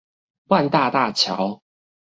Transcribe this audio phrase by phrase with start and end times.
[0.45, 1.61] 萬大大橋